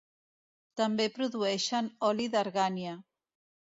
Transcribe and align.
També 0.81 1.05
produeixen 1.17 1.91
oli 2.11 2.29
d'argània. 2.37 2.99